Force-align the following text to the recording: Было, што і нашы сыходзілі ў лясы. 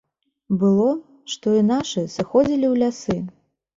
Было, 0.61 0.87
што 1.33 1.53
і 1.59 1.61
нашы 1.73 2.05
сыходзілі 2.17 2.65
ў 2.73 2.85
лясы. 2.85 3.19